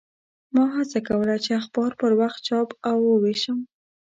ما 0.53 0.65
هڅه 0.75 0.99
کوله 1.07 1.35
چې 1.43 1.49
اخبار 1.61 1.91
پر 1.99 2.11
وخت 2.21 2.39
چاپ 2.47 2.69
او 2.89 2.97
ووېشم. 3.09 3.59